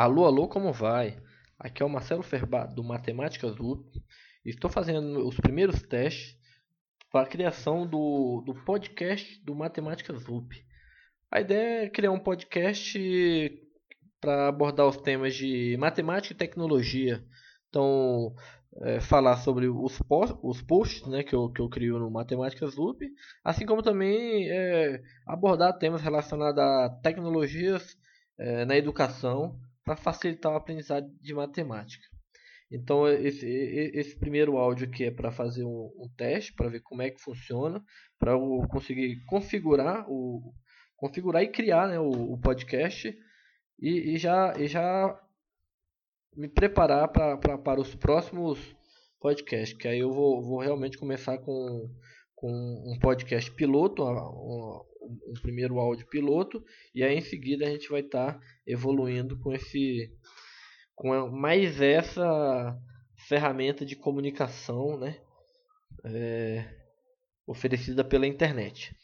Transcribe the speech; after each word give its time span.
Alô, 0.00 0.26
alô, 0.26 0.46
como 0.46 0.72
vai? 0.72 1.20
Aqui 1.58 1.82
é 1.82 1.84
o 1.84 1.88
Marcelo 1.88 2.22
Ferba 2.22 2.64
do 2.68 2.84
Matemáticas 2.84 3.58
UP. 3.58 4.00
Estou 4.44 4.70
fazendo 4.70 5.26
os 5.26 5.34
primeiros 5.40 5.82
testes 5.82 6.38
para 7.10 7.22
a 7.22 7.28
criação 7.28 7.84
do, 7.84 8.40
do 8.46 8.54
podcast 8.64 9.44
do 9.44 9.56
Matemáticas 9.56 10.28
UP. 10.28 10.54
A 11.32 11.40
ideia 11.40 11.86
é 11.86 11.88
criar 11.88 12.12
um 12.12 12.18
podcast 12.20 12.96
para 14.20 14.46
abordar 14.46 14.86
os 14.86 14.98
temas 14.98 15.34
de 15.34 15.76
matemática 15.80 16.32
e 16.32 16.36
tecnologia. 16.36 17.20
Então, 17.68 18.36
é, 18.82 19.00
falar 19.00 19.38
sobre 19.38 19.66
os, 19.66 20.00
post, 20.02 20.38
os 20.44 20.62
posts 20.62 21.08
né, 21.08 21.24
que, 21.24 21.34
eu, 21.34 21.50
que 21.50 21.60
eu 21.60 21.68
crio 21.68 21.98
no 21.98 22.08
Matemáticas 22.08 22.76
Loop, 22.76 23.04
assim 23.42 23.66
como 23.66 23.82
também 23.82 24.48
é, 24.48 25.02
abordar 25.26 25.76
temas 25.76 26.02
relacionados 26.02 26.60
a 26.62 26.88
tecnologias 27.02 27.96
é, 28.38 28.64
na 28.64 28.76
educação 28.76 29.58
para 29.88 29.96
facilitar 29.96 30.52
o 30.52 30.56
aprendizado 30.56 31.10
de 31.18 31.32
matemática. 31.32 32.04
Então 32.70 33.08
esse, 33.08 33.46
esse 33.94 34.14
primeiro 34.18 34.58
áudio 34.58 34.86
aqui 34.86 35.04
é 35.04 35.10
para 35.10 35.32
fazer 35.32 35.64
um, 35.64 35.90
um 35.98 36.10
teste, 36.14 36.52
para 36.52 36.68
ver 36.68 36.80
como 36.80 37.00
é 37.00 37.10
que 37.10 37.18
funciona, 37.18 37.82
para 38.18 38.32
eu 38.32 38.66
conseguir 38.68 39.24
configurar 39.24 40.04
o 40.06 40.52
configurar 40.94 41.42
e 41.42 41.48
criar 41.48 41.88
né, 41.88 41.98
o, 41.98 42.10
o 42.10 42.38
podcast 42.38 43.16
e, 43.80 44.14
e, 44.14 44.18
já, 44.18 44.52
e 44.58 44.66
já 44.66 45.18
me 46.36 46.48
preparar 46.48 47.08
pra, 47.08 47.38
pra, 47.38 47.56
para 47.56 47.80
os 47.80 47.94
próximos 47.94 48.58
podcasts, 49.18 49.78
que 49.78 49.88
aí 49.88 50.00
eu 50.00 50.12
vou, 50.12 50.42
vou 50.42 50.58
realmente 50.58 50.98
começar 50.98 51.38
com, 51.38 51.88
com 52.34 52.50
um 52.50 52.98
podcast 53.00 53.50
piloto, 53.52 54.02
um, 54.04 54.84
um 55.08 55.40
primeiro 55.40 55.78
áudio 55.78 56.06
piloto, 56.06 56.62
e 56.94 57.02
aí 57.02 57.16
em 57.16 57.22
seguida 57.22 57.66
a 57.66 57.70
gente 57.70 57.88
vai 57.88 58.00
estar 58.00 58.34
tá 58.34 58.40
evoluindo 58.66 59.38
com 59.38 59.52
esse 59.52 60.10
com 60.94 61.30
mais 61.30 61.80
essa 61.80 62.76
ferramenta 63.28 63.86
de 63.86 63.94
comunicação, 63.94 64.98
né, 64.98 65.16
é, 66.04 66.68
oferecida 67.46 68.04
pela 68.04 68.26
internet. 68.26 68.94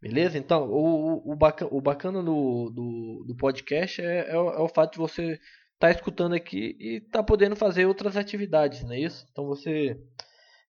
Beleza? 0.00 0.38
Então, 0.38 0.70
o, 0.70 1.32
o, 1.32 1.36
bacana, 1.36 1.70
o 1.72 1.80
bacana 1.80 2.22
do, 2.22 2.70
do, 2.70 3.24
do 3.26 3.36
podcast 3.36 4.00
é, 4.00 4.30
é, 4.30 4.38
o, 4.38 4.50
é 4.50 4.58
o 4.60 4.68
fato 4.68 4.92
de 4.92 4.98
você 4.98 5.32
estar 5.32 5.40
tá 5.78 5.90
escutando 5.90 6.34
aqui 6.34 6.74
e 6.80 6.96
estar 6.96 7.18
tá 7.18 7.22
podendo 7.22 7.54
fazer 7.54 7.84
outras 7.84 8.16
atividades, 8.16 8.82
não 8.82 8.92
é 8.92 9.00
isso? 9.00 9.26
Então 9.30 9.44
você, 9.46 10.00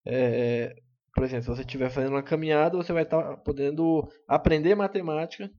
é, 0.06 0.76
por 1.14 1.24
exemplo, 1.24 1.44
se 1.44 1.50
você 1.50 1.62
estiver 1.62 1.90
fazendo 1.90 2.14
uma 2.14 2.24
caminhada, 2.24 2.78
você 2.78 2.94
vai 2.94 3.04
estar 3.04 3.22
tá 3.22 3.38
podendo 3.38 4.08
aprender 4.28 4.76
matemática 4.76 5.52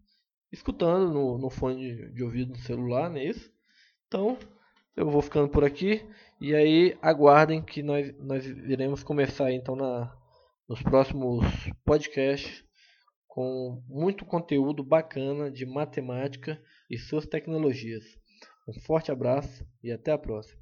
escutando 0.52 1.12
no, 1.12 1.38
no 1.38 1.50
fone 1.50 1.76
de, 1.76 2.12
de 2.12 2.22
ouvido 2.22 2.52
do 2.52 2.58
celular, 2.58 3.08
não 3.08 3.16
é 3.16 3.24
isso? 3.24 3.50
Então, 4.06 4.36
eu 4.94 5.10
vou 5.10 5.22
ficando 5.22 5.48
por 5.48 5.64
aqui 5.64 6.06
e 6.40 6.54
aí 6.54 6.96
aguardem 7.00 7.62
que 7.62 7.82
nós, 7.82 8.14
nós 8.18 8.44
iremos 8.46 9.02
começar 9.02 9.50
então 9.50 9.74
na, 9.74 10.14
nos 10.68 10.82
próximos 10.82 11.46
podcasts 11.84 12.64
com 13.26 13.82
muito 13.88 14.26
conteúdo 14.26 14.84
bacana 14.84 15.50
de 15.50 15.64
matemática 15.64 16.62
e 16.90 16.98
suas 16.98 17.24
tecnologias. 17.24 18.04
Um 18.68 18.78
forte 18.80 19.10
abraço 19.10 19.66
e 19.82 19.90
até 19.90 20.12
a 20.12 20.18
próxima. 20.18 20.60